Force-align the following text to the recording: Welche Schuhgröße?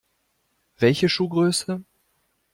Welche 0.79 1.09
Schuhgröße? 1.09 1.83